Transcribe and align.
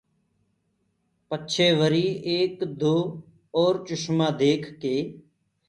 پچهي 1.27 1.67
وري 1.79 2.07
ايڪ 2.29 2.55
دو 2.81 2.97
اور 3.57 3.73
چشمآ 3.87 4.27
ديک 4.39 4.63
ڪي۔ 4.81 4.95